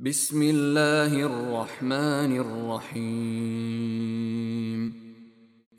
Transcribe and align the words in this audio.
بسم 0.00 0.42
الله 0.42 1.10
الرحمن 1.26 2.36
الرحيم 2.86 3.02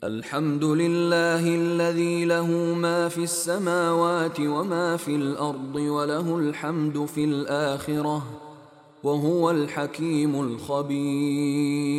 الحمد 0.04 0.64
لله 0.64 1.54
الذي 1.54 2.24
له 2.24 2.74
ما 2.74 3.08
في 3.08 3.22
السماوات 3.22 4.40
وما 4.40 4.96
في 4.96 5.16
الأرض 5.16 5.74
وله 5.74 6.38
الحمد 6.38 7.04
في 7.04 7.24
الاخره 7.24 8.40
وهو 9.02 9.50
الحكيم 9.50 10.40
الخبير 10.40 11.90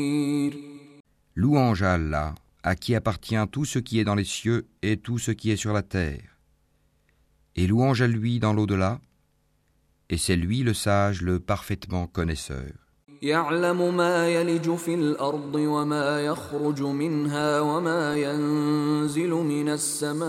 Louange 1.35 1.81
à 1.81 1.93
Allah, 1.93 2.35
à 2.61 2.75
qui 2.75 2.93
appartient 2.93 3.47
tout 3.51 3.65
ce 3.65 3.79
qui 3.79 3.97
est 3.99 4.03
dans 4.03 4.13
les 4.13 4.25
cieux 4.25 4.67
et 4.83 4.97
tout 4.97 5.17
ce 5.17 5.31
qui 5.31 5.49
est 5.49 5.55
sur 5.57 5.73
la 5.73 5.81
terre. 5.81 6.37
Et 7.55 7.65
louange 7.65 8.03
à 8.03 8.07
lui 8.07 8.39
dans 8.39 8.53
l'au-delà, 8.53 9.01
et 10.10 10.18
c'est 10.18 10.36
lui 10.36 10.62
le 10.62 10.74
sage, 10.74 11.22
le 11.22 11.40
parfaitement 11.40 12.06
connaisseur. 12.06 12.86
يعلم 13.22 13.96
ما 13.96 14.28
يلج 14.28 14.74
في 14.74 14.94
الارض 14.94 15.54
وما 15.54 16.20
يخرج 16.20 16.82
منها 16.82 17.60
وما 17.60 18.16
ينزل 18.16 19.30
من 19.30 19.68
السماء 19.68 20.26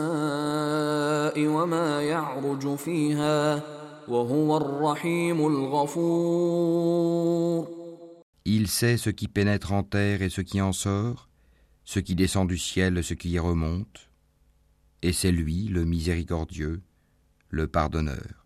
وما 1.48 2.02
يعرج 2.02 2.76
فيها 2.76 3.64
وهو 4.08 4.58
الرحيم 4.58 5.48
الغفور 5.48 6.98
Il 8.46 8.68
sait 8.70 8.96
ce 8.96 9.10
qui 9.10 9.28
pénètre 9.28 9.74
en 9.74 9.84
terre 9.84 10.22
et 10.22 10.30
ce 10.30 10.40
qui 10.40 10.62
en 10.62 10.72
sort, 10.72 11.28
ce 11.84 12.00
qui 12.00 12.16
descend 12.16 12.48
du 12.48 12.58
ciel 12.58 12.98
et 12.98 13.04
ce 13.04 13.14
qui 13.14 13.32
y 13.32 13.40
remonte, 13.40 14.10
et 15.02 15.12
c'est 15.12 15.34
lui 15.34 15.68
le 15.68 15.84
miséricordieux, 15.84 16.82
le 17.50 17.68
pardonneur. 17.68 18.41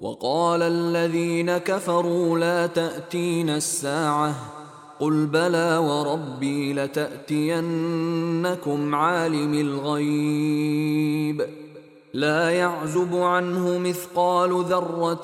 وقال 0.00 0.62
الذين 0.62 1.58
كفروا 1.58 2.38
لا 2.38 2.66
تأتين 2.66 3.50
الساعة 3.50 4.34
قل 5.00 5.26
بلى 5.26 5.76
وربي 5.76 6.72
لتأتينكم 6.74 7.64
عالم 8.94 9.54
الغيب 9.54 11.46
لا 12.14 12.50
يعزب 12.50 13.16
عنه 13.16 13.78
مثقال 13.78 14.64
ذرة 14.64 15.22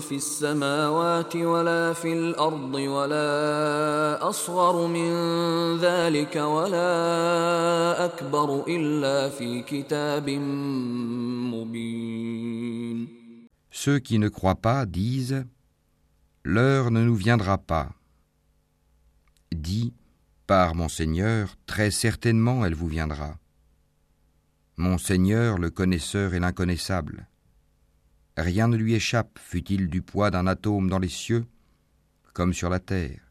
في 0.00 0.12
السماوات 0.12 1.36
ولا 1.36 1.92
في 1.92 2.12
الأرض 2.12 2.74
ولا 2.74 4.28
أصغر 4.28 4.86
من 4.86 5.12
ذلك 5.78 6.36
ولا 6.36 8.04
أكبر 8.04 8.62
إلا 8.68 9.28
في 9.28 9.62
كتاب 9.62 10.30
مبين 11.54 13.15
Ceux 13.78 13.98
qui 13.98 14.18
ne 14.18 14.30
croient 14.30 14.62
pas 14.62 14.86
disent 14.86 15.44
L'heure 16.44 16.90
ne 16.90 17.04
nous 17.04 17.14
viendra 17.14 17.58
pas. 17.58 17.94
Dis 19.52 19.92
Par 20.46 20.74
mon 20.74 20.88
Seigneur, 20.88 21.58
très 21.66 21.90
certainement 21.90 22.64
elle 22.64 22.74
vous 22.74 22.88
viendra. 22.88 23.38
Mon 24.78 24.96
Seigneur, 24.96 25.58
le 25.58 25.68
connaisseur 25.68 26.32
et 26.32 26.40
l'inconnaissable. 26.40 27.28
Rien 28.38 28.66
ne 28.66 28.78
lui 28.78 28.94
échappe, 28.94 29.38
fût-il 29.38 29.88
du 29.88 30.00
poids 30.00 30.30
d'un 30.30 30.46
atome 30.46 30.88
dans 30.88 30.98
les 30.98 31.10
cieux, 31.10 31.44
comme 32.32 32.54
sur 32.54 32.70
la 32.70 32.80
terre. 32.80 33.30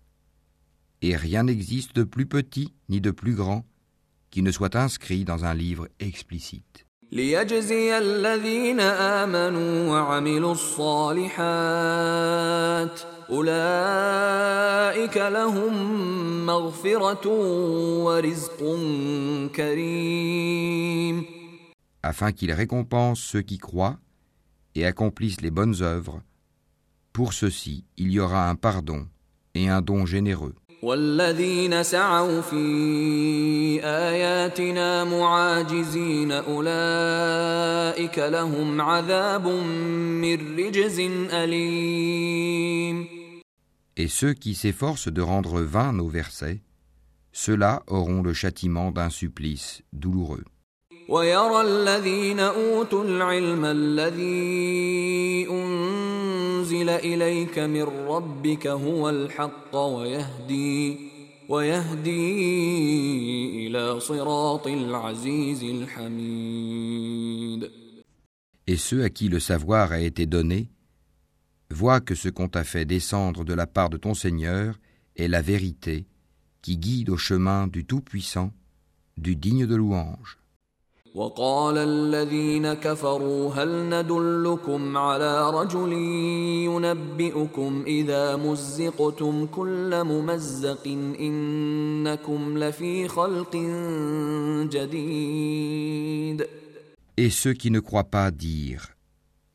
Et 1.01 1.15
rien 1.15 1.41
n'existe 1.41 1.95
de 1.95 2.03
plus 2.03 2.27
petit 2.27 2.71
ni 2.87 3.01
de 3.01 3.09
plus 3.09 3.33
grand 3.33 3.65
qui 4.29 4.43
ne 4.43 4.51
soit 4.51 4.75
inscrit 4.75 5.25
dans 5.25 5.43
un 5.43 5.55
livre 5.55 5.89
explicite. 5.99 6.84
ليجزي 7.12 7.98
الذين 7.98 8.80
آمنوا 8.80 9.90
وعملوا 9.90 10.52
الصالحات 10.52 11.40
أولئك 13.30 15.16
لهم 15.16 16.46
مغفرة 16.46 17.28
ورزق 18.04 18.58
كريم 19.56 21.24
afin 22.02 22.32
qu'il 22.32 22.52
récompense 22.52 23.20
ceux 23.20 23.42
qui 23.42 23.58
croient 23.58 23.98
et 24.74 24.86
accomplissent 24.86 25.42
les 25.42 25.50
bonnes 25.50 25.82
œuvres. 25.82 26.22
Pour 27.12 27.32
ceux-ci, 27.32 27.84
il 27.96 28.10
y 28.10 28.20
aura 28.20 28.48
un 28.48 28.54
pardon 28.54 29.06
et 29.54 29.68
un 29.68 29.82
don 29.82 30.06
généreux. 30.06 30.54
والذين 30.82 31.82
سعوا 31.82 32.40
في 32.40 33.80
آياتنا 33.84 35.04
معاجزين 35.04 36.32
أولئك 36.32 38.18
لهم 38.18 38.80
عذاب 38.80 39.46
من 39.46 40.58
رجز 40.58 41.00
أليم 41.32 43.20
Et 43.96 44.08
ceux 44.08 44.32
qui 44.32 44.54
s'efforcent 44.54 45.08
de 45.08 45.20
rendre 45.20 45.60
vains 45.60 45.92
nos 45.92 46.08
versets, 46.08 46.62
ceux-là 47.32 47.82
auront 47.86 48.22
le 48.22 48.32
châtiment 48.32 48.90
d'un 48.92 49.10
supplice 49.10 49.82
douloureux. 49.92 50.44
ويرى 51.10 51.60
الذين 51.60 52.40
أوتوا 52.40 53.04
العلم 53.04 53.64
الذي 53.64 55.46
أنزل 55.50 56.88
إليك 56.88 57.58
من 57.58 57.82
ربك 57.82 58.66
هو 58.66 59.10
الحق 59.10 59.76
ويهدي 59.76 60.98
ويهدي 61.48 62.46
إلى 63.66 64.00
صراط 64.00 64.66
العزيز 64.66 65.64
الحميد 65.64 67.70
Et 68.68 68.76
ceux 68.76 69.02
à 69.02 69.10
qui 69.10 69.28
le 69.28 69.40
savoir 69.40 69.90
a 69.90 69.98
été 69.98 70.26
donné, 70.26 70.68
voient 71.70 72.00
que 72.00 72.14
ce 72.14 72.28
qu'on 72.28 72.46
t'a 72.46 72.62
fait 72.62 72.84
descendre 72.84 73.44
de 73.44 73.52
la 73.52 73.66
part 73.66 73.90
de 73.90 73.96
ton 73.96 74.14
Seigneur 74.14 74.78
est 75.16 75.26
la 75.26 75.42
vérité 75.42 76.06
qui 76.62 76.76
guide 76.76 77.10
au 77.10 77.16
chemin 77.16 77.66
du 77.66 77.84
Tout-Puissant, 77.84 78.52
du 79.16 79.34
digne 79.34 79.66
de 79.66 79.74
louange. 79.74 80.40
وقال 81.14 81.78
الذين 81.78 82.74
كفروا 82.74 83.54
هل 83.54 83.88
ندلكم 83.88 84.96
على 84.96 85.50
رجل 85.50 85.92
ينبئكم 86.66 87.84
إذا 87.86 88.36
مزقتم 88.36 89.46
كل 89.46 90.04
ممزق 90.04 90.86
إنكم 91.20 92.58
لفي 92.58 93.08
خلق 93.08 93.56
جديد 94.70 96.46
Et 97.16 97.28
ceux 97.28 97.54
qui 97.54 97.70
ne 97.70 97.80
croient 97.80 98.04
pas 98.04 98.30
dirent 98.30 98.90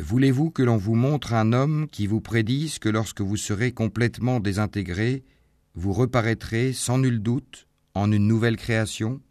Voulez-vous 0.03 0.51
que 0.51 0.61
l'on 0.61 0.77
vous 0.77 0.95
montre 0.95 1.33
un 1.33 1.53
homme 1.53 1.88
qui 1.89 2.05
vous 2.05 2.19
prédise 2.19 2.79
que 2.79 2.89
lorsque 2.89 3.21
vous 3.21 3.38
serez 3.38 3.71
complètement 3.71 4.41
désintégré, 4.41 5.23
vous 5.73 5.93
reparaîtrez 5.93 6.73
sans 6.73 6.97
nul 6.97 7.23
doute 7.23 7.67
en 7.93 8.11
une 8.11 8.27
nouvelle 8.27 8.57
création 8.57 9.21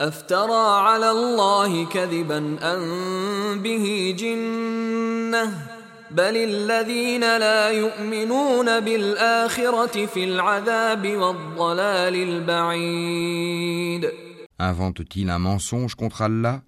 أفترى 0.00 0.88
على 0.88 1.10
الله 1.10 1.84
كذبا 1.84 2.38
أن 2.62 3.62
به 3.62 4.14
جنة 4.18 5.68
بل 6.10 6.36
الذين 6.36 7.20
لا 7.20 7.70
يؤمنون 7.70 8.80
بالآخرة 8.80 10.06
في 10.06 10.24
العذاب 10.24 11.06
والضلال 11.16 12.14
البعيد 12.14 14.10
Invente-t-il 14.58 15.30
un 15.30 15.38
mensonge 15.38 15.94
contre 15.94 16.22
Allah 16.22 16.62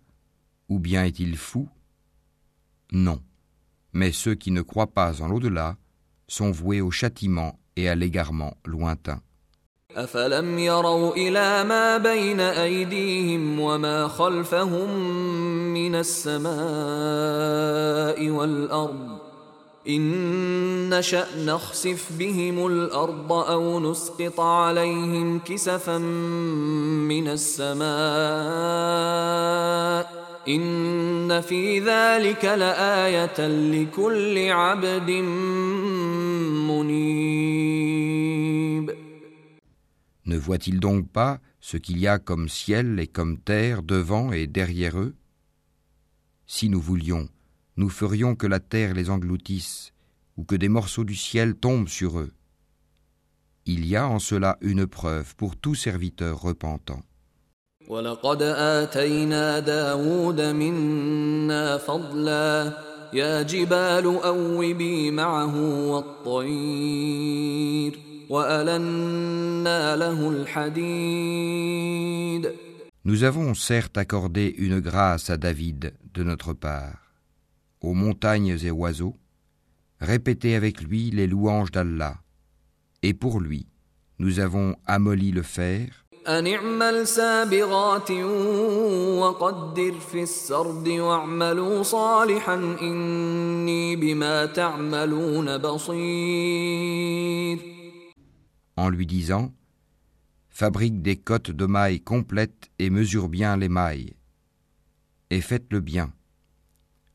Ou 0.68 0.78
bien 0.78 1.04
est-il 1.04 1.36
fou 1.36 1.68
Non. 2.90 3.20
Mais 3.92 4.12
ceux 4.12 4.34
qui 4.34 4.50
ne 4.50 4.62
croient 4.62 4.94
pas 4.94 5.20
en 5.20 5.28
l'au-delà 5.28 5.76
sont 6.26 6.50
voués 6.50 6.80
au 6.80 6.90
châtiment 6.90 7.58
et 7.76 7.90
à 7.90 7.94
l'égarement 7.94 8.56
lointain. 8.64 9.20
أفلم 9.95 10.59
يروا 10.59 11.15
إلى 11.15 11.63
ما 11.63 11.97
بين 11.97 12.39
أيديهم 12.39 13.59
وما 13.59 14.07
خلفهم 14.07 14.99
من 15.73 15.95
السماء 15.95 16.49
والأرض 18.29 19.17
إن 19.89 20.89
نشأ 20.89 21.27
نخسف 21.45 22.11
بهم 22.19 22.67
الأرض 22.67 23.31
أو 23.31 23.79
نسقط 23.79 24.39
عليهم 24.39 25.39
كسفا 25.39 25.97
من 27.07 27.27
السماء 27.27 27.87
إن 30.47 31.41
في 31.41 31.79
ذلك 31.79 32.45
لآية 32.45 33.47
لكل 33.47 34.51
عبد 34.51 35.09
منيب 36.69 37.67
Ne 40.26 40.36
voient-ils 40.36 40.80
donc 40.80 41.08
pas 41.08 41.40
ce 41.60 41.76
qu'il 41.76 41.98
y 41.98 42.06
a 42.06 42.18
comme 42.18 42.48
ciel 42.48 43.00
et 43.00 43.06
comme 43.06 43.38
terre 43.38 43.82
devant 43.82 44.32
et 44.32 44.46
derrière 44.46 44.98
eux 44.98 45.14
Si 46.46 46.68
nous 46.68 46.80
voulions, 46.80 47.28
nous 47.76 47.88
ferions 47.88 48.34
que 48.36 48.46
la 48.46 48.60
terre 48.60 48.94
les 48.94 49.10
engloutisse 49.10 49.92
ou 50.36 50.44
que 50.44 50.54
des 50.54 50.68
morceaux 50.68 51.04
du 51.04 51.14
ciel 51.14 51.54
tombent 51.54 51.88
sur 51.88 52.18
eux. 52.18 52.32
Il 53.64 53.86
y 53.86 53.96
a 53.96 54.08
en 54.08 54.18
cela 54.18 54.58
une 54.60 54.86
preuve 54.86 55.36
pour 55.36 55.56
tout 55.56 55.74
serviteur 55.74 56.40
repentant. 56.40 57.02
ولقد 57.88 58.42
آتينا 58.42 59.58
داود 59.58 60.40
منا 60.40 61.78
فضلا 61.78 62.78
يا 63.12 63.42
جبال 63.42 64.06
أوبي 64.06 65.10
معه 65.10 65.56
والطير 65.90 66.22
وألنا 66.32 66.52
له 67.82 67.92
الحديد 67.92 68.05
Nous 73.04 73.24
avons 73.24 73.54
certes 73.54 73.98
accordé 73.98 74.54
une 74.58 74.80
grâce 74.80 75.28
à 75.28 75.36
David 75.36 75.92
de 76.14 76.22
notre 76.22 76.52
part, 76.52 77.14
aux 77.80 77.94
montagnes 77.94 78.58
et 78.62 78.70
oiseaux, 78.70 79.16
répétez 80.00 80.54
avec 80.54 80.80
lui 80.80 81.10
les 81.10 81.26
louanges 81.26 81.72
d'Allah, 81.72 82.16
et 83.02 83.14
pour 83.14 83.40
lui, 83.40 83.66
nous 84.18 84.40
avons 84.40 84.76
amolli 84.86 85.32
le 85.32 85.42
fer, 85.42 85.88
أن 86.28 86.46
اعمل 86.46 87.06
سابغات 87.06 88.10
وقدر 89.20 89.92
في 90.12 90.22
السرد 90.22 90.88
واعملوا 90.88 91.82
صالحا 91.82 92.54
إني 92.82 93.96
بما 93.96 94.46
تعملون 94.46 95.58
بصير 95.58 97.02
en 98.76 98.88
lui 98.88 99.06
disant 99.06 99.52
Fabrique 100.50 101.00
des 101.00 101.16
cottes 101.16 101.50
de 101.50 101.66
mailles 101.66 102.00
complètes 102.00 102.70
et 102.78 102.90
mesure 102.90 103.28
bien 103.28 103.56
les 103.56 103.70
mailles. 103.70 104.12
Et 105.30 105.40
faites-le 105.40 105.80
bien. 105.80 106.12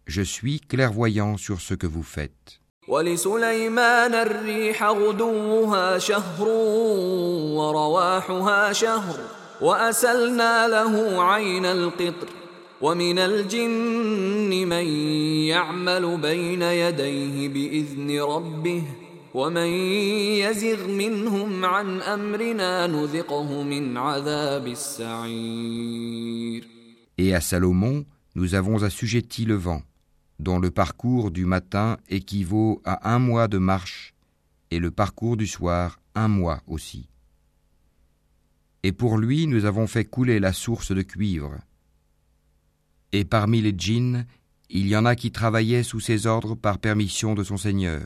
Je 0.07 0.23
suis 0.23 0.59
clairvoyant 0.59 1.37
sur 1.37 1.61
ce 1.61 1.75
que 1.75 1.87
vous 1.87 2.03
faites. 2.03 2.59
ولسليمان 2.87 4.13
الريح 4.13 4.83
غدوها 4.83 5.99
شهر 5.99 6.47
ورواحها 7.57 8.73
شهر 8.73 9.19
وأسلنا 9.61 10.67
له 10.67 11.23
عين 11.23 11.65
القطر 11.65 12.27
ومن 12.81 13.19
الجن 13.19 14.67
من 14.69 14.85
يعمل 15.51 16.17
بين 16.17 16.61
يديه 16.61 17.49
بإذن 17.49 18.21
ربه 18.21 18.83
ومن 19.33 19.67
يزغ 20.41 20.87
منهم 20.87 21.65
عن 21.65 22.01
أمرنا 22.01 22.87
نذقه 22.87 23.63
من 23.63 23.97
عذاب 23.97 24.67
السعير 24.67 25.97
Et 27.19 27.33
à 27.33 27.41
Salomon, 27.41 28.05
nous 28.35 28.53
avons 28.53 28.83
assujetti 28.83 29.45
le 29.45 29.55
vent. 29.55 29.81
dont 30.39 30.59
le 30.59 30.71
parcours 30.71 31.31
du 31.31 31.45
matin 31.45 31.97
équivaut 32.09 32.81
à 32.85 33.13
un 33.13 33.19
mois 33.19 33.47
de 33.47 33.57
marche 33.57 34.13
et 34.71 34.79
le 34.79 34.91
parcours 34.91 35.37
du 35.37 35.47
soir 35.47 35.99
un 36.15 36.27
mois 36.27 36.61
aussi. 36.67 37.09
Et 38.83 38.91
pour 38.91 39.17
lui 39.17 39.47
nous 39.47 39.65
avons 39.65 39.87
fait 39.87 40.05
couler 40.05 40.39
la 40.39 40.53
source 40.53 40.91
de 40.91 41.01
cuivre. 41.01 41.55
Et 43.11 43.25
parmi 43.25 43.61
les 43.61 43.73
djinns, 43.75 44.25
il 44.69 44.87
y 44.87 44.95
en 44.95 45.05
a 45.05 45.15
qui 45.15 45.31
travaillaient 45.31 45.83
sous 45.83 45.99
ses 45.99 46.27
ordres 46.27 46.55
par 46.55 46.77
permission 46.77 47.33
de 47.33 47.43
son 47.43 47.57
Seigneur. 47.57 48.05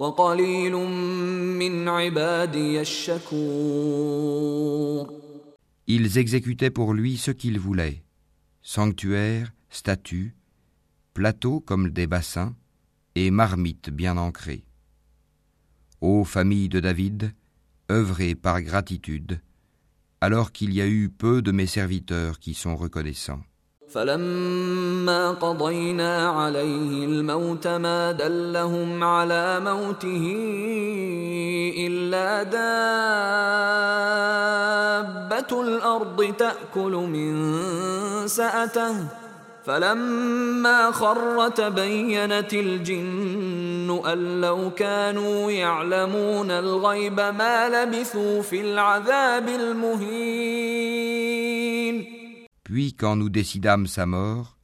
وقليل 0.00 0.72
من 1.58 1.88
عبادي 1.88 2.80
الشكور 2.80 4.40
Ils 5.86 6.18
exécutaient 6.18 6.70
pour 6.70 6.94
lui 6.94 7.16
ce 7.16 7.32
qu'ils 7.32 7.58
voulaient, 7.58 8.04
sanctuaires, 8.62 9.52
statues, 9.70 10.36
plateaux 11.14 11.60
comme 11.60 11.90
des 11.90 12.06
bassins 12.06 12.54
et 13.16 13.30
marmites 13.30 13.90
bien 13.90 14.16
ancrées. 14.16 14.64
Ô 16.00 16.24
famille 16.24 16.68
de 16.68 16.80
David, 16.80 17.34
œuvrez 17.90 18.34
par 18.34 18.62
gratitude, 18.62 19.40
alors 20.20 20.52
qu'il 20.52 20.72
y 20.72 20.80
a 20.80 20.86
eu 20.86 21.08
peu 21.08 21.42
de 21.42 21.50
mes 21.50 21.66
serviteurs 21.66 22.38
qui 22.38 22.54
sont 22.54 22.76
reconnaissants. 22.76 23.42
فلما 23.89 25.31
قضينا 25.31 26.29
عليه 26.29 27.05
الموت 27.05 27.67
ما 27.67 28.11
دلهم 28.11 29.03
على 29.03 29.59
موته 29.59 30.35
إلا 31.77 32.43
دابة 35.23 35.61
الأرض 35.61 36.33
تأكل 36.37 36.91
من 36.91 37.57
سأته. 38.27 38.95
فلما 39.65 40.91
خر 40.91 41.49
تبينت 41.49 42.53
الجن 42.53 44.01
أن 44.05 44.41
لو 44.41 44.71
كانوا 44.77 45.51
يعلمون 45.51 46.51
الغيب 46.51 47.19
ما 47.19 47.69
لبثوا 47.69 48.41
في 48.41 48.61
العذاب 48.61 49.49
المهين. 49.49 51.54
Puis 52.75 52.93
quand 52.93 53.15
nous 53.15 53.29
décidâmes 53.29 53.87
sa 53.87 54.05
mort, 54.05 54.57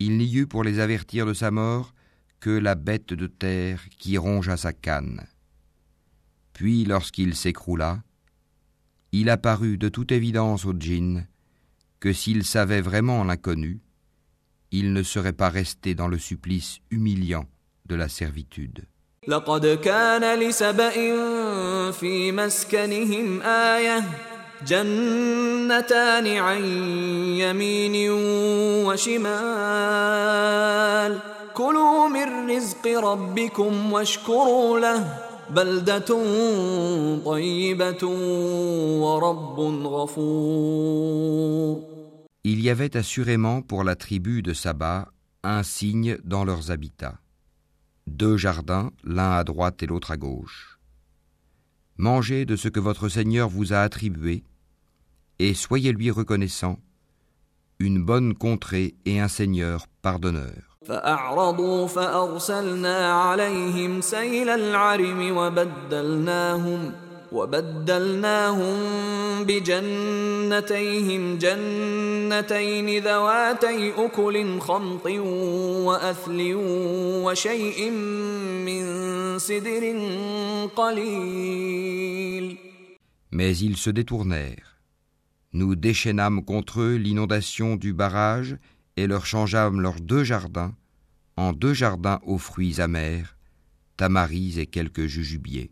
il 0.00 0.18
n'y 0.18 0.34
eut 0.34 0.48
pour 0.48 0.64
les 0.64 0.80
avertir 0.80 1.24
de 1.24 1.32
sa 1.32 1.52
mort 1.52 1.94
que 2.40 2.50
la 2.50 2.74
bête 2.74 3.12
de 3.14 3.28
terre 3.28 3.80
qui 3.96 4.18
rongea 4.18 4.56
sa 4.56 4.72
canne. 4.72 5.24
Puis 6.52 6.84
lorsqu'il 6.84 7.36
s'écroula, 7.36 8.02
il 9.12 9.30
apparut 9.30 9.78
de 9.78 9.88
toute 9.88 10.10
évidence 10.10 10.64
au 10.64 10.72
djinn 10.76 11.28
que 12.00 12.12
s'il 12.12 12.44
savait 12.44 12.80
vraiment 12.80 13.22
l'inconnu, 13.22 13.82
il 14.72 14.92
ne 14.92 15.04
serait 15.04 15.32
pas 15.32 15.48
resté 15.48 15.94
dans 15.94 16.08
le 16.08 16.18
supplice 16.18 16.80
humiliant 16.90 17.46
de 17.86 17.94
la 17.94 18.08
servitude. 18.08 18.84
لقد 24.63 24.73
كان 24.73 24.93
لسبأ 24.93 25.69
في 25.69 25.77
مسكنهم 25.79 25.85
آية 25.85 26.25
جنتان 26.27 26.27
عن 26.37 26.63
يمين 27.39 28.11
وشمال 28.85 29.39
كلوا 31.53 32.07
من 32.07 32.49
رزق 32.49 32.87
ربكم 32.87 33.93
واشكروا 33.93 34.79
له 34.79 35.17
بلدة 35.49 36.09
طيبة 37.25 38.05
ورب 39.01 39.59
غفور 39.85 41.19
Il 42.45 42.61
y 42.61 42.69
avait 42.69 42.95
assurément 42.95 43.61
pour 43.61 43.83
la 43.83 43.95
tribu 43.95 44.41
de 44.41 44.53
Saba 44.53 45.09
un 45.43 45.61
signe 45.61 46.17
dans 46.23 46.45
leurs 46.45 46.71
habitats. 46.71 47.19
Deux 48.07 48.37
jardins, 48.37 48.91
l'un 49.03 49.31
à 49.31 49.43
droite 49.43 49.83
et 49.83 49.87
l'autre 49.87 50.11
à 50.11 50.17
gauche. 50.17 50.79
Mangez 51.97 52.45
de 52.45 52.55
ce 52.55 52.69
que 52.69 52.79
votre 52.79 53.09
Seigneur 53.09 53.49
vous 53.49 53.73
a 53.73 53.79
attribué, 53.79 54.43
et 55.39 55.53
soyez 55.53 55.91
lui 55.91 56.11
reconnaissant, 56.11 56.77
une 57.79 58.03
bonne 58.03 58.33
contrée 58.33 58.95
et 59.05 59.19
un 59.19 59.27
Seigneur 59.27 59.87
pardonneur. 60.01 60.69
وبدلناهم 67.31 68.77
بجنتيهم 69.43 71.37
جنتين 71.37 73.03
ذواتي 73.03 73.93
أكل 74.05 74.59
خمط 74.59 75.05
وأثل 75.85 76.53
وشيء 77.25 77.89
من 78.65 78.83
سدر 79.39 79.83
قليل 80.75 82.57
Mais 83.31 83.55
ils 83.59 83.77
se 83.77 83.91
détournèrent. 83.91 84.72
Nous 85.54 85.76
déchaînâmes 85.76 86.44
contre 86.44 86.80
eux 86.80 86.96
l'inondation 86.96 87.76
du 87.76 87.92
barrage 87.92 88.56
et 88.96 89.06
leur 89.06 89.24
changeâmes 89.24 89.80
leurs 89.80 90.00
deux 90.00 90.24
jardins 90.24 90.74
en 91.36 91.52
deux 91.52 91.74
jardins 91.74 92.20
aux 92.26 92.38
fruits 92.38 92.80
amers, 92.80 93.36
tamaris 93.96 94.58
et 94.58 94.66
quelques 94.66 95.06
jujubiers. 95.06 95.70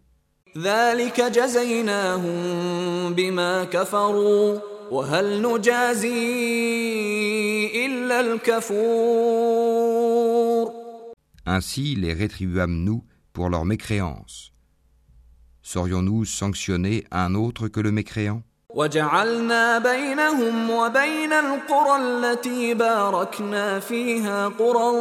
Ainsi 11.44 11.96
les 11.96 12.12
rétribuâmes-nous 12.12 13.04
pour 13.32 13.48
leur 13.48 13.64
mécréance. 13.64 14.52
Saurions-nous 15.62 16.24
sanctionner 16.24 17.04
un 17.10 17.34
autre 17.34 17.66
que 17.66 17.80
le 17.80 17.90
mécréant? 17.90 18.44
وجعلنا 18.71 19.79
بينهم 19.79 20.69
وبين 20.69 21.33
القرى 21.33 21.95
التي 22.01 22.73
باركنا 22.73 23.79
فيها 23.79 24.47
قرى 24.47 24.91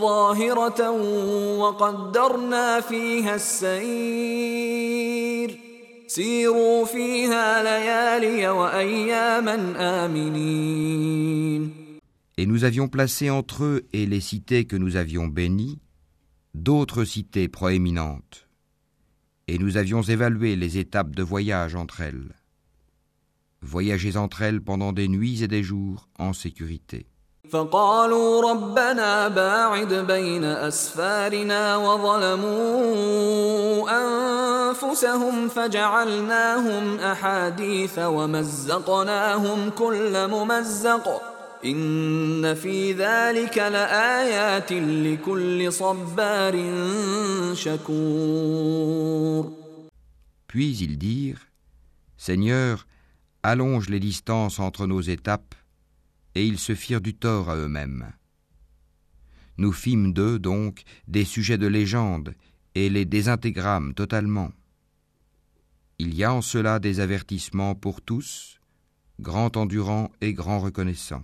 ظاهرة 0.00 0.90
وقدرنا 1.58 2.80
فيها 2.80 3.34
السير 3.34 4.86
سيروا 6.06 6.84
فيها 6.84 7.62
ليالي 7.62 8.48
وأياما 8.48 9.74
آمنين 10.04 11.86
Et 12.38 12.44
nous 12.44 12.64
avions 12.64 12.88
placé 12.88 13.30
entre 13.30 13.64
eux 13.64 13.86
et 13.94 14.04
les 14.04 14.20
cités 14.20 14.66
que 14.66 14.76
nous 14.76 14.96
avions 14.96 15.26
bénies 15.26 15.78
d'autres 16.54 17.04
cités 17.04 17.48
proéminentes. 17.48 18.46
Et 19.48 19.58
nous 19.58 19.78
avions 19.78 20.02
évalué 20.02 20.54
les 20.54 20.76
étapes 20.76 21.14
de 21.14 21.22
voyage 21.22 21.74
entre 21.74 22.02
elles. 22.02 22.34
Voyagez 23.62 24.16
entre 24.16 24.42
elles 24.42 24.60
pendant 24.60 24.92
des 24.92 25.08
nuits 25.08 25.42
et 25.42 25.48
des 25.48 25.62
jours 25.62 26.08
en 26.18 26.32
sécurité. 26.32 27.06
فقالوا 27.50 28.50
ربنا 28.50 29.28
باعد 29.28 29.94
بين 29.94 30.44
أسفارنا 30.44 31.76
وظلموا 31.76 33.06
أنفسهم 34.70 35.48
فجعلناهم 35.48 36.98
أحاديث 36.98 37.98
ومزقناهم 37.98 39.70
كل 39.70 40.28
ممزق 40.28 41.22
إن 41.64 42.54
في 42.54 42.92
ذلك 42.92 43.58
لآيات 43.58 44.72
لكل 44.72 45.72
صبار 45.72 46.54
شكور 47.54 49.52
Puis 50.48 50.78
ils 50.80 50.98
dirent 50.98 51.46
Seigneur, 52.16 52.86
allonge 53.43 53.89
les 53.89 53.99
distances 53.99 54.59
entre 54.59 54.87
nos 54.87 55.01
étapes 55.01 55.55
et 56.35 56.45
ils 56.45 56.59
se 56.59 56.75
firent 56.75 57.01
du 57.01 57.13
tort 57.13 57.49
à 57.49 57.55
eux-mêmes. 57.55 58.11
Nous 59.57 59.71
fîmes 59.71 60.13
d'eux 60.13 60.39
donc 60.39 60.83
des 61.07 61.25
sujets 61.25 61.57
de 61.57 61.67
légende 61.67 62.33
et 62.75 62.89
les 62.89 63.05
désintégrâmes 63.05 63.93
totalement. 63.93 64.51
Il 65.99 66.15
y 66.15 66.23
a 66.23 66.33
en 66.33 66.41
cela 66.41 66.79
des 66.79 66.99
avertissements 66.99 67.75
pour 67.75 68.01
tous, 68.01 68.59
grand 69.19 69.57
endurant 69.57 70.09
et 70.21 70.33
grand 70.33 70.59
reconnaissant. 70.59 71.23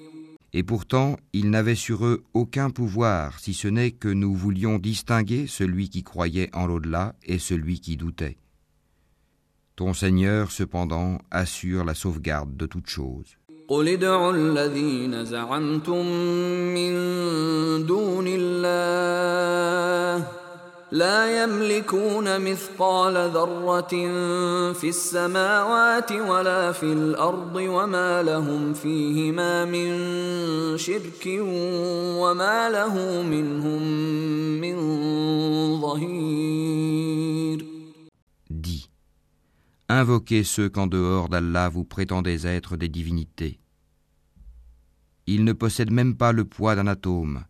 Et 0.53 0.63
pourtant, 0.63 1.17
ils 1.31 1.49
n'avaient 1.49 1.75
sur 1.75 2.05
eux 2.05 2.23
aucun 2.33 2.69
pouvoir, 2.69 3.39
si 3.39 3.53
ce 3.53 3.69
n'est 3.69 3.91
que 3.91 4.09
nous 4.09 4.35
voulions 4.35 4.79
distinguer 4.79 5.47
celui 5.47 5.89
qui 5.89 6.03
croyait 6.03 6.49
en 6.53 6.67
l'au-delà 6.67 7.15
et 7.23 7.39
celui 7.39 7.79
qui 7.79 7.95
doutait. 7.95 8.37
Ton 9.77 9.93
Seigneur, 9.93 10.51
cependant, 10.51 11.19
assure 11.31 11.85
la 11.85 11.95
sauvegarde 11.95 12.57
de 12.57 12.65
toutes 12.65 12.89
choses. 12.89 13.37
لا 20.92 21.42
يملكون 21.42 22.40
مثقال 22.40 23.14
ذرة 23.14 23.94
في 24.72 24.88
السماوات 24.88 26.12
ولا 26.12 26.72
في 26.72 26.92
الأرض 26.92 27.56
وما 27.56 28.22
لهم 28.22 28.72
فيهما 28.74 29.64
من 29.64 29.88
شرك 30.78 31.26
وما 32.22 32.68
له 32.70 33.22
منهم 33.22 33.82
من 34.60 34.76
ظهير 35.80 37.66
Dis, 38.48 38.88
invoquez 39.88 40.44
ceux 40.44 40.68
qu'en 40.68 40.86
dehors 40.86 41.28
d'Allah 41.28 41.68
vous 41.68 41.84
prétendez 41.84 42.46
être 42.46 42.76
des 42.76 42.88
divinités. 42.88 43.58
Ils 45.26 45.44
ne 45.44 45.52
possèdent 45.52 45.90
même 45.90 46.16
pas 46.16 46.30
le 46.30 46.44
poids 46.44 46.76
d'un 46.76 46.86
atome, 46.86 47.44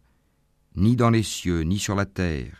ni 0.74 0.96
dans 0.96 1.10
les 1.10 1.22
cieux, 1.22 1.60
ni 1.60 1.78
sur 1.78 1.94
la 1.94 2.06
terre 2.06 2.59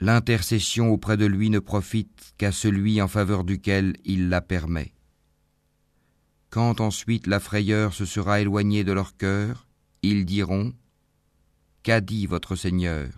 L'intercession 0.00 0.92
auprès 0.92 1.16
de 1.16 1.26
lui 1.26 1.50
ne 1.50 1.58
profite 1.58 2.34
qu'à 2.38 2.52
celui 2.52 3.02
en 3.02 3.08
faveur 3.08 3.42
duquel 3.42 3.96
il 4.04 4.28
la 4.28 4.40
permet. 4.40 4.92
Quand 6.50 6.80
ensuite 6.80 7.26
la 7.26 7.40
frayeur 7.40 7.92
se 7.92 8.04
sera 8.04 8.40
éloignée 8.40 8.84
de 8.84 8.92
leur 8.92 9.16
cœur, 9.16 9.66
ils 10.02 10.24
diront 10.24 10.72
Qu'a 11.82 12.00
dit 12.00 12.26
votre 12.26 12.54
Seigneur? 12.54 13.08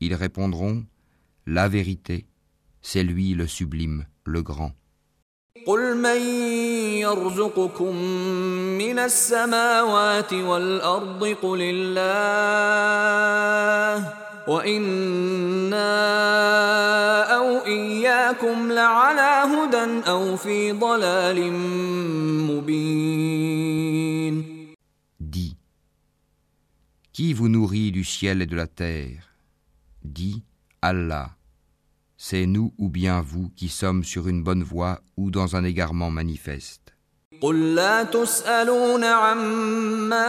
Ils 0.00 0.14
répondront 0.14 0.84
La 1.46 1.68
vérité, 1.68 2.26
c'est 2.80 3.04
lui 3.04 3.34
le 3.34 3.46
sublime, 3.46 4.06
le 4.24 4.42
grand. 4.42 4.72
Dis, 25.20 25.56
qui 27.12 27.32
vous 27.32 27.48
nourrit 27.48 27.90
du 27.90 28.04
ciel 28.04 28.42
et 28.42 28.46
de 28.46 28.54
la 28.54 28.66
terre? 28.66 29.30
Dis, 30.02 30.42
Allah. 30.82 31.30
C'est 32.18 32.44
nous 32.46 32.74
ou 32.78 32.90
bien 32.90 33.22
vous 33.22 33.50
qui 33.56 33.68
sommes 33.68 34.04
sur 34.04 34.28
une 34.28 34.42
bonne 34.42 34.62
voie 34.62 35.00
ou 35.16 35.30
dans 35.30 35.56
un 35.56 35.64
égarement 35.64 36.10
manifeste. 36.10 36.93
قل 37.43 37.75
لا 37.75 38.03
تسألون 38.03 39.03
عما 39.03 40.25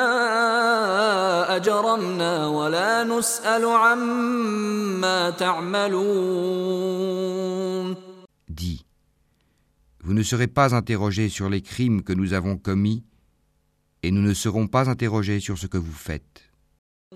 أجرمنا 1.57 2.47
ولا 2.47 3.05
نسأل 3.05 3.65
عما 3.65 5.31
تعملون 5.31 6.71
Dis, 8.49 8.85
vous 10.05 10.13
ne 10.15 10.23
serez 10.23 10.47
pas 10.47 10.75
interrogés 10.75 11.29
sur 11.29 11.49
les 11.49 11.63
crimes 11.63 12.03
que 12.03 12.13
nous 12.13 12.33
avons 12.33 12.57
commis 12.59 13.03
et 14.03 14.11
nous 14.11 14.23
ne 14.23 14.35
serons 14.35 14.67
pas 14.67 14.89
interrogés 14.89 15.41
sur 15.41 15.59
ce 15.59 15.67
que 15.67 15.79
vous 15.79 15.93
faites. 15.93 16.51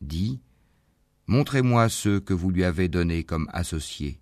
Dis, 0.00 0.40
montrez-moi 1.28 1.88
ceux 1.88 2.18
que 2.18 2.34
vous 2.34 2.50
lui 2.50 2.64
avez 2.64 2.88
donnés 2.88 3.22
comme 3.22 3.48
associés. 3.52 4.20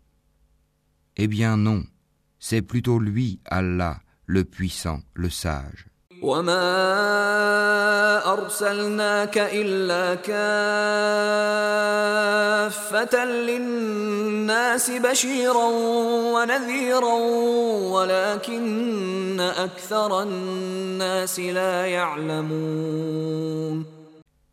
Eh 1.16 1.28
bien 1.28 1.56
non, 1.56 1.84
c'est 2.38 2.60
plutôt 2.62 2.98
lui, 2.98 3.40
Allah, 3.46 4.00
le 4.26 4.44
puissant, 4.44 5.00
le 5.14 5.30
sage. 5.30 5.86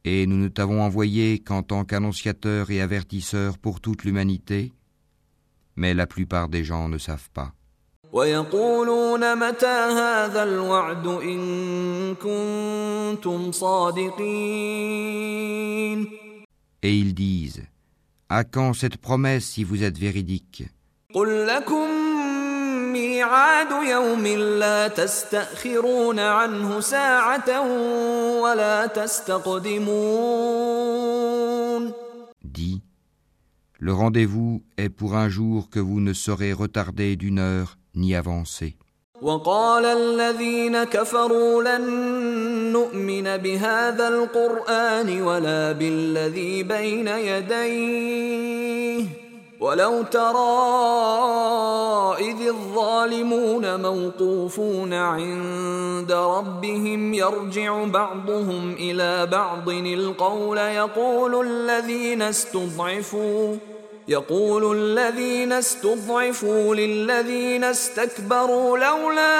Et 0.03 0.25
nous 0.25 0.37
ne 0.37 0.47
t'avons 0.47 0.81
envoyé 0.81 1.39
qu'en 1.39 1.63
tant 1.63 1.85
qu'annonciateur 1.85 2.71
et 2.71 2.81
avertisseur 2.81 3.57
pour 3.57 3.81
toute 3.81 4.03
l'humanité, 4.03 4.73
mais 5.75 5.93
la 5.93 6.07
plupart 6.07 6.49
des 6.49 6.63
gens 6.63 6.89
ne 6.89 6.97
savent 6.97 7.29
pas. 7.33 7.53
Et 16.83 16.97
ils 16.97 17.13
disent, 17.13 17.63
à 18.27 18.43
quand 18.43 18.73
cette 18.73 18.97
promesse 18.97 19.45
si 19.45 19.63
vous 19.63 19.83
êtes 19.83 19.97
véridique? 19.97 20.65
Dis, 32.43 32.81
le 33.79 33.93
rendez-vous 33.93 34.63
est 34.77 34.89
pour 34.89 35.15
un 35.15 35.29
jour 35.29 35.69
que 35.69 35.79
vous 35.79 36.01
ne 36.01 36.11
saurez 36.11 36.51
retarder 36.51 37.15
d'une 37.15 37.39
heure 37.39 37.77
ni 37.95 38.15
avancer. 38.15 38.73
وقال 39.21 39.85
الذين 39.85 40.83
كفروا 40.83 41.63
لن 41.63 41.83
نؤمن 42.73 43.37
بهذا 43.37 44.07
القرآن 44.07 45.21
ولا 45.21 45.71
بالذي 45.71 46.63
بين 46.63 47.07
يديه 47.07 49.05
ولو 49.59 50.01
ترى 50.01 50.41
إذ 52.19 52.47
الظالمون 52.47 53.81
موقوفون 53.81 54.93
عند 54.93 56.11
ربهم 56.11 57.13
يرجع 57.13 57.83
بعضهم 57.83 58.73
إلى 58.73 59.25
بعض 59.25 59.69
القول 59.69 60.57
يقول 60.57 61.47
الذين 61.47 62.21
استضعفوا 62.21 63.55
يقول 64.08 64.76
الذين 64.78 65.52
استضعفوا 65.52 66.74
للذين 66.74 67.64
استكبروا 67.64 68.78
لولا 68.78 69.36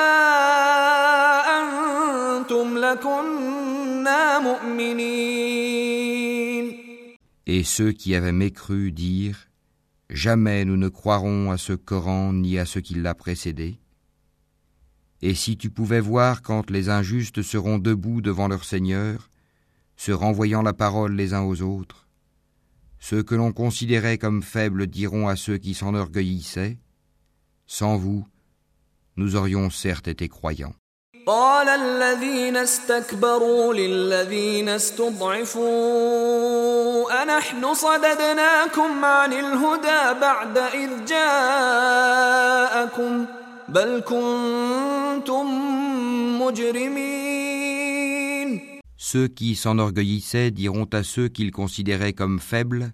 أنتم 1.59 2.79
لكنا 2.79 4.39
مؤمنين 4.39 5.97
Et 7.49 7.63
ceux 7.63 7.93
qui 7.93 8.17
avaient 8.17 8.33
mécru 8.33 8.91
dirent 8.91 9.47
Jamais 10.11 10.65
nous 10.65 10.77
ne 10.77 10.89
croirons 10.89 11.51
à 11.51 11.59
ce 11.59 11.73
Coran 11.73 12.33
ni 12.33 12.59
à 12.59 12.67
ce 12.67 12.79
qui 12.79 12.95
l'a 12.95 13.15
précédé. 13.15 13.79
Et 15.23 15.35
si 15.35 15.57
tu 15.57 15.71
pouvais 15.71 16.01
voir 16.01 16.43
quand 16.43 16.71
les 16.71 16.89
injustes 16.89 17.43
seront 17.43 17.79
debout 17.79 18.21
devant 18.21 18.49
leur 18.49 18.65
Seigneur, 18.65 19.29
se 19.97 20.13
renvoyant 20.13 20.63
la 20.63 20.73
parole 20.73 21.15
les 21.15 21.35
uns 21.35 21.43
aux 21.43 21.63
autres, 21.63 22.07
ceux 23.02 23.24
que 23.24 23.36
l'on 23.36 23.52
considérait 23.52 24.18
comme 24.20 24.44
faibles 24.44 24.88
diront 24.88 25.28
à 25.28 25.36
ceux 25.36 25.58
qui 25.58 25.74
s'enorgueillissaient, 25.74 26.78
Sans 27.66 27.98
vous, 27.98 28.26
nous 29.18 29.36
aurions 29.36 29.70
certes 29.70 30.08
été 30.08 30.30
croyants. 30.30 30.74
Ceux 48.98 49.28
qui 49.28 49.56
s'enorgueillissaient 49.56 50.52
diront 50.52 50.88
à 50.94 51.04
ceux 51.04 51.28
qu'ils 51.28 51.52
considéraient 51.52 52.14
comme 52.14 52.40
faibles 52.40 52.94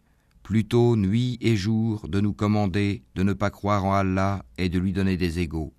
plutôt 0.51 0.97
nuit 0.97 1.37
et 1.39 1.55
jour 1.55 2.09
de 2.09 2.19
nous 2.19 2.33
commander 2.33 3.05
de 3.15 3.23
ne 3.23 3.31
pas 3.31 3.49
croire 3.49 3.85
en 3.85 3.93
Allah 3.93 4.43
et 4.57 4.67
de 4.67 4.79
lui 4.79 4.91
donner 4.91 5.15
des 5.15 5.39
égaux. 5.39 5.73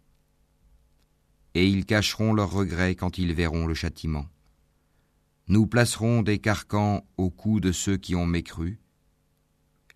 Et 1.52 1.68
ils 1.68 1.84
cacheront 1.84 2.32
leurs 2.32 2.52
regrets 2.52 2.94
quand 2.94 3.18
ils 3.18 3.34
verront 3.34 3.66
le 3.66 3.74
châtiment. 3.74 4.24
Nous 5.46 5.66
placerons 5.66 6.22
des 6.22 6.38
carcans 6.38 7.04
au 7.18 7.28
cou 7.28 7.60
de 7.60 7.70
ceux 7.70 7.98
qui 7.98 8.14
ont 8.14 8.24
mécru. 8.24 8.80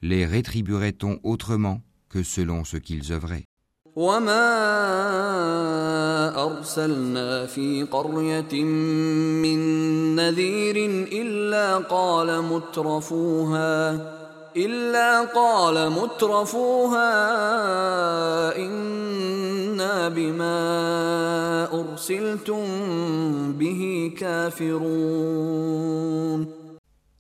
Les 0.03 0.27
rétribuerait-on 0.27 1.21
autrement 1.23 1.81
que 2.11 2.23
selon 2.23 2.65
ce 2.65 2.77
qu'ils 2.77 3.13
œuvraient 3.13 3.47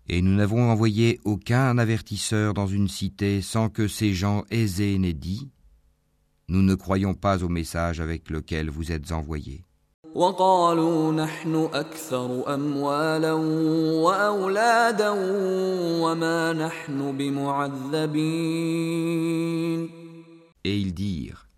Et 0.09 0.23
nous 0.23 0.35
n'avons 0.35 0.71
envoyé 0.71 1.21
aucun 1.25 1.77
avertisseur 1.77 2.55
dans 2.55 2.67
une 2.67 2.89
cité 2.89 3.43
sans 3.43 3.69
que 3.69 3.87
ces 3.87 4.15
gens 4.15 4.45
aisés 4.51 4.97
n'aient 4.97 5.13
dit 5.13 5.51
Nous 6.49 6.63
ne 6.63 6.75
croyons 6.75 7.13
pas 7.13 7.45
au 7.45 7.51
message 7.51 8.01
avec 8.01 8.31
lequel 8.31 8.71
vous 8.71 8.93
êtes 8.93 9.13
envoyés. 9.13 9.66
Et 20.65 20.79
ils 20.79 20.95
dirent 20.95 21.49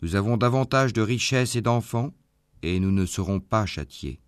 Nous 0.00 0.16
avons 0.16 0.38
davantage 0.38 0.94
de 0.94 1.02
richesses 1.02 1.54
et 1.54 1.60
d'enfants, 1.60 2.14
et 2.62 2.80
nous 2.80 2.90
ne 2.90 3.04
serons 3.04 3.40
pas 3.40 3.66
châtiés. 3.66 4.18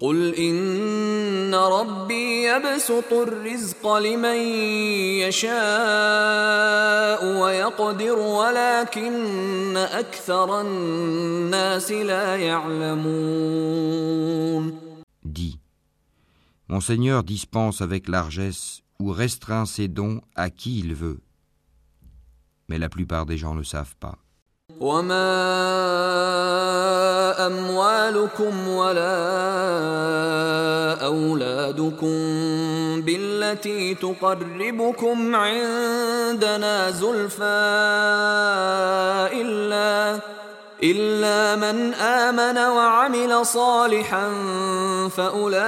قل 0.00 0.34
إن 0.34 1.54
ربي 1.54 2.42
يبسط 2.44 3.12
الرزق 3.12 3.96
لمن 3.96 4.36
يشاء 5.24 5.56
ويقدر 7.40 8.18
ولكن 8.18 9.76
أكثر 9.76 10.60
الناس 10.60 11.92
لا 11.92 12.36
يعلمون 12.36 13.66
Dis, 15.24 15.58
Mon 16.68 16.80
Seigneur 16.80 17.24
dispense 17.24 17.80
avec 17.80 18.08
largesse 18.08 18.82
ou 19.00 19.12
restreint 19.12 19.64
ses 19.66 19.88
dons 19.88 20.20
à 20.34 20.50
qui 20.50 20.78
il 20.78 20.94
veut. 20.94 21.20
Mais 22.68 22.78
la 22.78 22.88
plupart 22.88 23.24
des 23.24 23.38
gens 23.38 23.54
ne 23.54 23.62
savent 23.62 23.96
pas. 23.98 24.18
وما 24.81 25.37
أموالكم 27.47 28.67
ولا 28.67 29.13
أولادكم 31.05 32.17
بالتي 33.01 33.95
تقربكم 33.95 35.35
عندنا 35.35 36.91
زلفى 36.91 37.43
إلا 39.33 40.19
إلا 40.83 41.55
من 41.55 41.93
آمن 41.93 42.57
وعمل 42.57 43.45
صالحا 43.45 44.29
فأولئك 45.17 45.65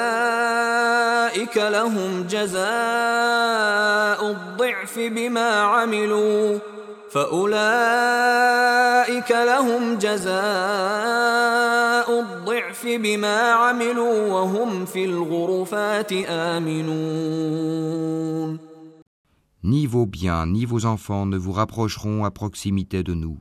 لهم 1.58 2.28
جزاء 2.30 2.64
الضعف 4.32 5.00
بما 5.00 5.62
عملوا 5.62 6.60
فأولئك 7.13 8.51
لهم 9.31 9.99
جزاء 9.99 10.39
الضعف 12.21 12.87
بما 12.87 13.51
عملوا 13.51 14.33
وهم 14.33 14.85
في 14.85 15.05
الغرفات 15.05 16.13
آمنون 16.29 17.49
Ni 19.65 19.87
vos 19.87 20.07
biens 20.07 20.47
ni 20.47 20.65
vos 20.65 20.85
enfants 20.87 21.27
ne 21.27 21.37
vous 21.37 21.53
rapprocheront 21.53 22.25
à 22.25 22.31
proximité 22.31 23.03
de 23.03 23.15
nous. 23.15 23.39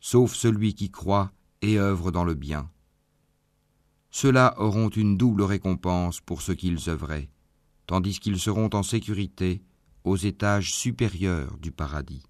sauf 0.00 0.34
celui 0.34 0.74
qui 0.74 0.90
croit 0.90 1.32
et 1.62 1.78
œuvre 1.78 2.10
dans 2.10 2.24
le 2.24 2.34
bien. 2.34 2.70
Ceux-là 4.10 4.54
auront 4.58 4.88
une 4.88 5.16
double 5.16 5.42
récompense 5.42 6.20
pour 6.20 6.42
ce 6.42 6.52
qu'ils 6.52 6.88
œuvraient, 6.88 7.28
tandis 7.86 8.20
qu'ils 8.20 8.38
seront 8.38 8.70
en 8.72 8.82
sécurité 8.82 9.62
aux 10.04 10.16
étages 10.16 10.72
supérieurs 10.72 11.56
du 11.58 11.72
paradis. 11.72 12.24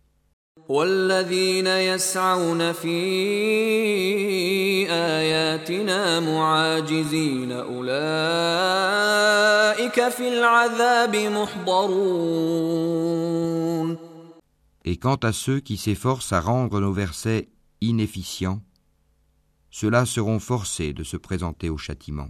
Et 14.85 14.97
quant 14.97 15.15
à 15.15 15.33
ceux 15.33 15.59
qui 15.59 15.75
s'efforcent 15.75 16.31
à 16.31 16.39
rendre 16.39 16.79
nos 16.79 16.93
versets 16.93 17.49
inefficients, 17.81 18.61
ceux-là 19.69 20.05
seront 20.05 20.39
forcés 20.39 20.93
de 20.93 21.03
se 21.03 21.17
présenter 21.17 21.69
au 21.69 21.77
châtiment. 21.77 22.29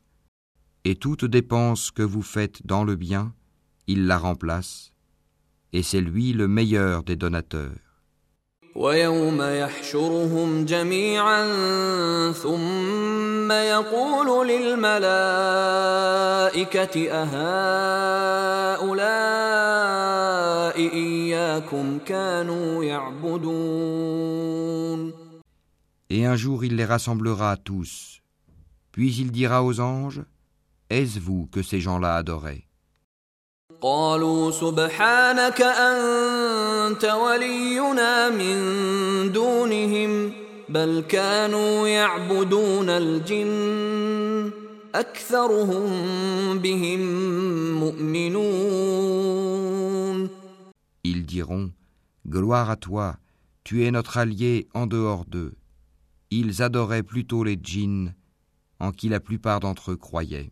et 0.83 0.95
toute 0.95 1.25
dépense 1.25 1.91
que 1.91 2.03
vous 2.03 2.21
faites 2.21 2.65
dans 2.65 2.83
le 2.83 2.95
bien, 2.95 3.33
il 3.87 4.07
la 4.07 4.17
remplace, 4.17 4.93
et 5.73 5.83
c'est 5.83 6.01
lui 6.01 6.33
le 6.33 6.47
meilleur 6.47 7.03
des 7.03 7.15
donateurs. 7.15 7.71
Et 26.09 26.25
un 26.25 26.35
jour 26.35 26.63
il 26.63 26.75
les 26.77 26.85
rassemblera 26.85 27.57
tous. 27.57 28.21
Puis 28.93 29.15
il 29.15 29.31
dira 29.31 29.63
aux 29.63 29.79
anges, 29.79 30.21
Est-ce 30.91 31.19
vous 31.21 31.47
que 31.53 31.61
ces 31.63 31.79
gens-là 31.79 32.17
adoraient? 32.17 32.65
Ils 51.05 51.25
diront 51.25 51.71
Gloire 52.27 52.69
à 52.69 52.75
toi, 52.75 53.15
tu 53.63 53.85
es 53.85 53.91
notre 53.91 54.17
allié 54.17 54.67
en 54.73 54.87
dehors 54.87 55.23
d'eux. 55.23 55.53
Ils 56.31 56.61
adoraient 56.61 57.01
plutôt 57.01 57.45
les 57.45 57.57
djinns, 57.63 58.13
en 58.81 58.91
qui 58.91 59.07
la 59.07 59.21
plupart 59.21 59.61
d'entre 59.61 59.91
eux 59.91 59.95
croyaient. 59.95 60.51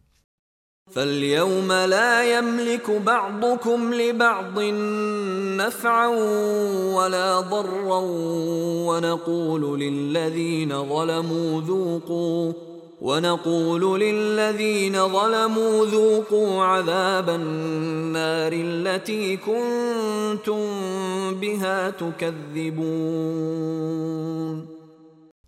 فاليوم 0.91 1.71
لا 1.71 2.37
يملك 2.37 2.91
بعضكم 2.91 3.93
لبعض 3.93 4.59
نفعا 5.57 6.07
ولا 6.97 7.39
ضرا 7.39 8.01
ونقول 8.89 9.79
للذين 9.79 10.83
ظلموا 10.89 11.61
ذوقوا 11.61 12.53
ونقول 13.01 13.99
للذين 13.99 15.07
ظلموا 15.07 15.85
ذوقوا 15.85 16.63
عذاب 16.63 17.29
النار 17.29 18.51
التي 18.53 19.37
كنتم 19.37 20.65
بها 21.41 21.89
تكذبون. 21.89 23.19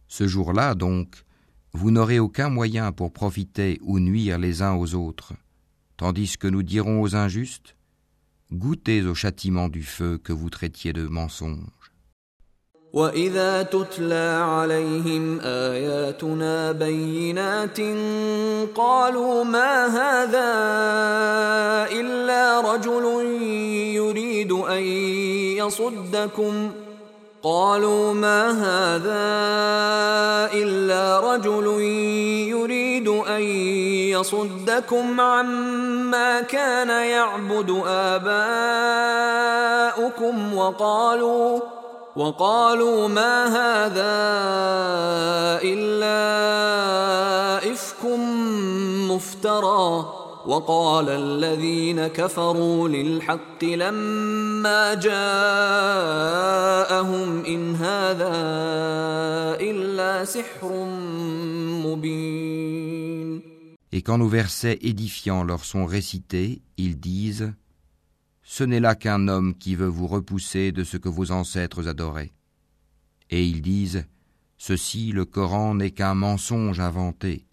Ce 0.07 0.27
jour-là 0.27 0.75
donc, 0.75 1.07
vous 1.72 1.90
n'aurez 1.90 2.18
aucun 2.18 2.48
moyen 2.48 2.92
pour 2.92 3.12
profiter 3.12 3.78
ou 3.82 4.00
nuire 4.00 4.38
les 4.38 4.62
uns 4.62 4.74
aux 4.74 4.94
autres, 4.94 5.34
tandis 5.96 6.36
que 6.38 6.48
nous 6.48 6.62
dirons 6.62 7.02
aux 7.02 7.14
injustes, 7.14 7.76
goûtez 8.52 9.02
au 9.02 9.14
châtiment 9.14 9.68
du 9.68 9.82
feu 9.82 10.18
que 10.18 10.32
vous 10.32 10.50
traitiez 10.50 10.92
de 10.92 11.06
mensonge. 11.06 11.70
واذا 12.92 13.62
تتلى 13.62 14.44
عليهم 14.48 15.40
اياتنا 15.40 16.72
بينات 16.72 17.80
قالوا 18.74 19.44
ما 19.44 19.86
هذا 19.86 20.50
الا 22.00 22.60
رجل 22.60 23.04
يريد 23.94 24.52
ان 24.52 24.82
يصدكم 25.60 26.70
قالوا 27.43 28.13
ما 28.13 28.49
هذا 28.51 29.31
إلا 30.53 31.19
رجل 31.33 31.81
يريد 32.53 33.07
أن 33.07 33.41
يصدكم 34.13 35.21
عما 35.21 36.41
كان 36.41 36.89
يعبد 36.89 37.83
آباؤكم 37.87 38.63
وقالوا 40.57 41.59
وقالوا 42.15 43.07
ما 43.07 43.45
هذا 43.45 44.11
وقال 50.46 51.08
الذين 51.08 52.06
كفروا 52.06 52.88
للحق 52.88 53.64
لما 53.64 54.94
جاءهم 54.94 55.14
إن 57.44 57.74
هذا 57.74 58.32
إلا 59.60 60.24
سحر 60.24 60.72
مبين 61.84 62.76
Et 63.92 64.02
quand 64.02 64.18
nos 64.18 64.28
versets 64.28 64.78
édifiants 64.82 65.42
leur 65.42 65.64
sont 65.64 65.86
récités, 65.86 66.60
ils 66.76 66.98
disent 67.00 67.54
Ce 68.42 68.62
n'est 68.62 68.80
là 68.80 68.94
qu'un 68.94 69.26
homme 69.26 69.54
qui 69.56 69.74
veut 69.74 69.86
vous 69.86 70.06
repousser 70.06 70.70
de 70.70 70.84
ce 70.84 70.96
que 70.96 71.08
vos 71.08 71.32
ancêtres 71.32 71.88
adoraient. 71.88 72.32
Et 73.30 73.44
ils 73.44 73.62
disent, 73.62 74.04
Ceci, 74.58 75.12
le 75.12 75.24
Coran 75.24 75.74
n'est 75.74 75.90
qu'un 75.90 76.14
mensonge 76.14 76.78
inventé. 76.78 77.46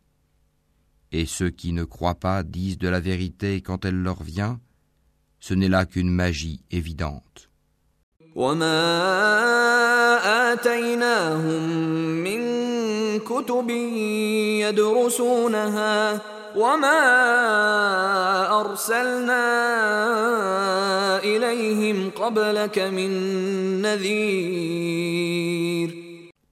Et 1.12 1.24
ceux 1.26 1.50
qui 1.50 1.72
ne 1.72 1.84
croient 1.84 2.20
pas 2.20 2.42
disent 2.42 2.78
de 2.78 2.88
la 2.88 3.00
vérité 3.00 3.60
quand 3.62 3.84
elle 3.84 4.02
leur 4.02 4.22
vient, 4.22 4.60
ce 5.40 5.54
n'est 5.54 5.68
là 5.68 5.86
qu'une 5.86 6.10
magie 6.10 6.60
évidente. 6.70 7.48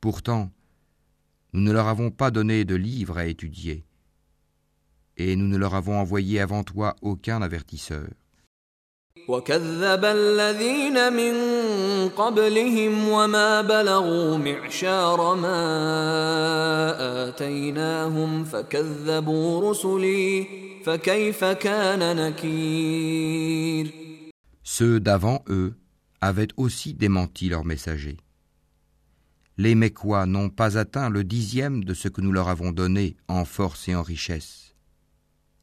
Pourtant, 0.00 0.50
Nous 1.52 1.62
ne 1.62 1.72
leur 1.72 1.88
avons 1.88 2.10
pas 2.10 2.30
donné 2.30 2.66
de 2.66 2.74
livres 2.74 3.16
à 3.16 3.24
étudier, 3.24 3.85
et 5.17 5.35
nous 5.35 5.47
ne 5.47 5.57
leur 5.57 5.75
avons 5.75 5.99
envoyé 5.99 6.39
avant 6.39 6.63
toi 6.63 6.95
aucun 7.01 7.41
avertisseur. 7.41 8.07
وكذب 9.27 10.05
الذين 10.05 11.13
من 11.13 11.33
قبلهم 12.09 13.09
وما 13.09 13.61
بلغوا 13.61 14.37
معشار 14.37 15.35
ما 15.35 15.59
آتيناهم 17.29 18.43
فكذبوا 18.43 19.71
رسلي 19.71 20.47
فكيف 20.85 21.43
كان 21.43 22.15
نكير 22.15 23.91
Ceux 24.63 24.99
d'avant 24.99 25.43
eux 25.49 25.73
avaient 26.21 26.47
aussi 26.55 26.93
démenti 26.93 27.49
leurs 27.49 27.65
messagers. 27.65 28.17
Les 29.57 29.75
Mécois 29.75 30.25
n'ont 30.25 30.49
pas 30.49 30.77
atteint 30.77 31.09
le 31.09 31.23
dixième 31.23 31.83
de 31.83 31.93
ce 31.93 32.07
que 32.07 32.21
nous 32.21 32.31
leur 32.31 32.47
avons 32.47 32.71
donné 32.71 33.17
en 33.27 33.43
force 33.45 33.89
et 33.89 33.95
en 33.95 34.01
richesse. 34.01 34.64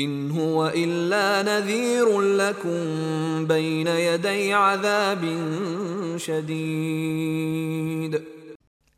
إن 0.00 0.30
هو 0.30 0.68
إلا 0.68 1.42
نذير 1.42 2.20
لكم 2.20 3.46
بين 3.46 3.86
يدي 3.86 4.52
عذاب 4.52 5.22
شديد 6.16 7.58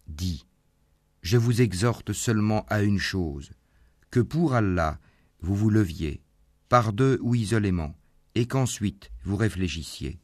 Dis, 0.07 0.45
je 1.23 1.39
vous 1.39 1.63
exhorte 1.63 2.13
seulement 2.13 2.67
à 2.69 2.83
une 2.83 2.99
chose, 2.99 3.51
que 4.11 4.21
pour 4.21 4.55
Allah 4.55 4.99
vous 5.41 5.55
vous 5.55 5.71
leviez, 5.71 6.21
par 6.69 6.93
deux 6.93 7.19
ou 7.23 7.35
isolément, 7.35 7.95
et 8.35 8.47
qu'ensuite 8.47 9.11
vous 9.25 9.37
réfléchissiez. 9.37 10.19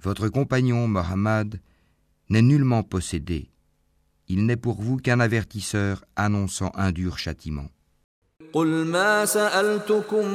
Votre 0.00 0.28
compagnon 0.28 0.88
Mohammed 0.88 1.60
n'est 2.30 2.42
nullement 2.42 2.82
possédé. 2.82 3.50
Il 4.28 4.46
n'est 4.46 4.56
pour 4.56 4.80
vous 4.80 4.96
qu'un 4.96 5.20
avertisseur 5.20 6.04
annonçant 6.16 6.70
un 6.74 6.92
dur 6.92 7.18
châtiment. 7.18 7.68
قل 8.52 8.66
ما 8.66 9.24
سألتكم 9.24 10.28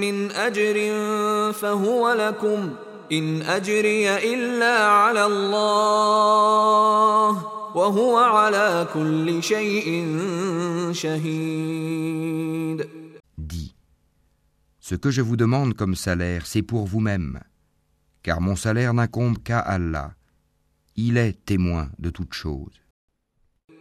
من 0.00 0.30
أجر 0.30 0.74
فهو 1.52 2.12
لكم 2.12 2.74
إن 3.12 3.42
أجري 3.42 4.34
إلا 4.34 4.86
على 4.88 5.26
الله 5.26 7.28
وهو 7.76 8.16
على 8.18 8.86
كل 8.94 9.42
شيء 9.42 10.06
شهيد 10.92 12.86
Dis, 13.38 13.74
ce 14.80 14.94
que 14.96 15.10
je 15.10 15.20
vous 15.22 15.36
demande 15.36 15.74
comme 15.74 15.94
salaire, 15.94 16.46
c'est 16.46 16.62
pour 16.62 16.86
vous-même, 16.86 17.40
car 18.22 18.40
mon 18.40 18.56
salaire 18.56 18.94
n'incombe 18.94 19.38
qu'à 19.38 19.60
Allah. 19.60 20.12
Il 20.96 21.16
est 21.18 21.44
témoin 21.44 21.90
de 21.98 22.10
toutes 22.10 22.32
choses. 22.34 22.80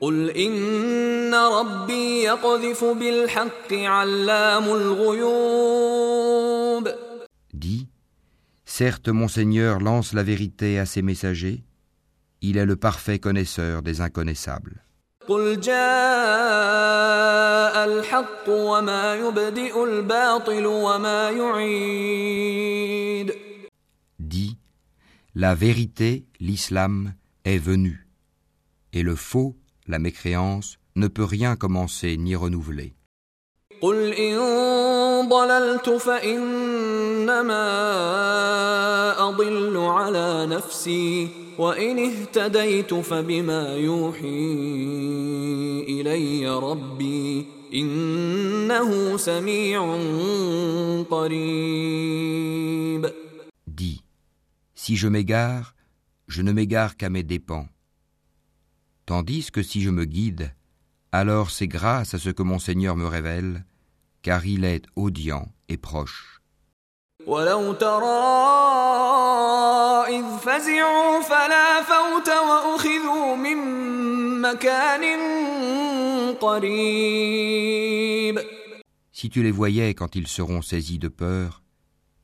قل 0.02 0.30
إن 0.30 1.34
ربي 1.34 2.24
يقذف 2.24 2.84
بالحق 2.84 3.74
علام 3.74 4.64
الغيوب 4.64 6.36
Dis, 7.54 7.88
certes 8.66 9.08
mon 9.08 9.30
Seigneur 9.30 9.80
lance 9.80 10.12
la 10.14 10.24
vérité 10.24 10.80
à 10.80 10.86
ses 10.86 11.02
messagers, 11.02 11.64
il 12.42 12.58
est 12.58 12.66
le 12.66 12.76
parfait 12.76 13.20
connaisseur 13.20 13.82
des 13.82 14.02
inconnaissables. 14.02 14.82
قل 15.28 15.60
جاء 15.60 15.76
الحق 17.86 18.50
وما 18.50 19.16
يبدئ 19.16 19.84
الباطل 19.84 20.66
وما 20.66 21.30
يعيد 21.30 23.32
Dis, 24.20 24.58
la 25.36 25.56
vérité, 25.56 26.26
l'islam, 26.40 27.14
est 27.46 27.58
venu, 27.58 28.08
et 28.94 29.04
le 29.04 29.16
faux, 29.16 29.56
la 29.90 30.00
mécréance, 30.00 30.78
ne 30.96 31.08
peut 31.08 31.24
rien 31.24 31.56
commencer 31.56 32.18
ni 32.18 32.36
renouveler. 32.36 32.94
قل 33.82 34.14
إن 34.14 34.38
ضللت 35.30 35.90
فإنما 35.90 37.66
أضل 39.30 39.78
على 39.78 40.46
نفسي 40.46 41.28
وإن 41.58 42.00
اهتديت 42.00 42.94
فبما 42.94 43.76
يوحي 43.76 44.56
إلي 45.90 46.50
ربي 46.50 47.46
إنه 47.74 49.18
سميع 49.18 49.82
قريب 51.10 53.12
Dis, 53.68 54.04
si 54.74 54.96
je 54.96 55.08
m'égare, 55.10 55.76
je 56.28 56.42
ne 56.42 56.54
m'égare 56.54 56.96
qu'à 56.96 57.10
mes 57.10 57.24
dépens. 57.24 57.68
Tandis 59.10 59.52
que 59.52 59.62
si 59.62 59.82
je 59.82 59.90
me 59.90 60.06
guide, 60.06 60.54
alors 61.12 61.52
c'est 61.52 61.68
grâce 61.68 62.14
à 62.14 62.20
ce 62.20 62.30
que 62.30 62.44
mon 62.44 62.60
Seigneur 62.60 62.96
me 62.96 63.08
révèle, 63.08 63.66
car 64.22 64.46
il 64.46 64.66
est 64.66 64.86
audient 64.96 65.48
et 65.70 65.78
proche. 65.78 66.42
ولو 67.28 67.74
ترى 67.74 68.06
إذ 70.08 70.38
فزعوا 70.38 71.22
فلا 71.22 71.82
فوت 71.82 72.30
وأخذوا 72.30 73.36
من 73.36 73.58
مكان 74.42 75.04
قريب 76.42 78.40
Si 79.12 79.30
tu 79.30 79.42
les 79.42 79.52
voyais 79.52 79.94
quand 79.96 80.16
ils 80.16 80.28
seront 80.28 80.62
saisis 80.62 81.00
de 81.00 81.08
peur, 81.08 81.64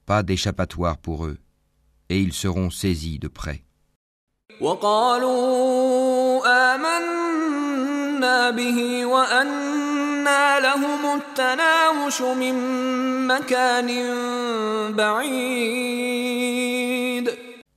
pas 0.06 0.24
d'échappatoire 0.24 0.98
pour 0.98 1.26
eux, 1.26 1.40
et 2.10 2.20
ils 2.20 2.34
seront 2.34 2.70
saisis 2.70 3.18
de 3.18 3.28
près. 3.30 3.64
وقالوا 4.62 6.25
آمنا 6.46 8.50
به 8.52 9.06
وأنى 9.06 10.60
لهم 10.60 11.16
التناوش 11.16 12.22
من 12.22 12.56
مكان 13.28 13.88
بعيد 14.96 16.22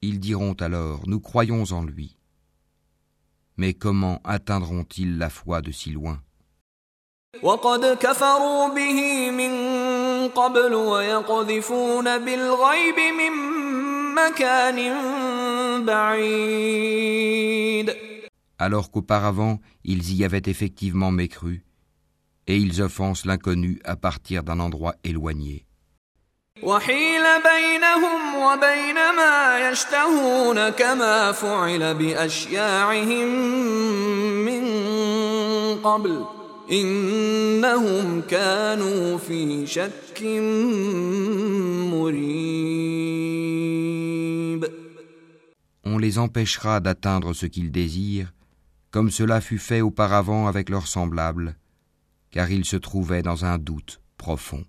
Ils 0.02 0.20
diront 0.20 0.54
alors, 0.60 1.00
nous 1.06 1.20
croyons 1.20 1.64
en 1.72 1.82
lui. 1.82 2.16
Mais 3.56 3.72
comment 3.72 4.20
atteindront-ils 4.24 5.16
la 5.16 5.30
foi 5.30 5.62
de 5.62 5.72
si 5.72 5.90
loin 5.92 6.18
وقد 7.42 7.96
كفروا 8.00 8.68
به 8.68 9.30
من 9.30 9.52
قبل 10.28 10.74
ويقذفون 10.74 12.18
بالغيب 12.18 12.98
من 13.18 13.32
مكان 14.14 14.78
بعيد 15.84 17.67
alors 18.58 18.90
qu'auparavant 18.90 19.60
ils 19.84 20.14
y 20.14 20.24
avaient 20.24 20.42
effectivement 20.46 21.10
mécru, 21.10 21.64
et 22.46 22.56
ils 22.56 22.82
offensent 22.82 23.26
l'inconnu 23.26 23.80
à 23.84 23.96
partir 23.96 24.42
d'un 24.42 24.60
endroit 24.60 24.94
éloigné. 25.04 25.66
وحيل 26.62 27.22
بينهم 27.42 28.34
وبين 28.34 28.94
ما 28.94 29.70
يشتهون 29.70 30.68
كما 30.68 31.32
فعل 31.32 31.94
بأشياعهم 31.94 33.28
من 34.44 34.64
قبل 35.84 36.24
إنهم 36.70 38.20
كانوا 38.20 39.18
في 39.18 39.66
شك 39.66 40.22
مريب 41.92 43.64
On 45.86 45.98
les 45.98 46.18
empêchera 46.18 46.80
d'atteindre 46.80 47.34
ce 47.34 47.46
qu'ils 47.46 47.70
désirent, 47.70 48.32
comme 48.91 49.11
cela 49.11 49.41
fut 49.41 49.59
fait 49.59 49.81
auparavant 49.81 50.47
avec 50.47 50.69
leurs 50.69 50.87
semblables, 50.87 51.57
car 52.31 52.49
ils 52.51 52.65
se 52.65 52.75
trouvaient 52.75 53.21
dans 53.21 53.45
un 53.45 53.57
doute 53.57 54.01
profond. 54.17 54.63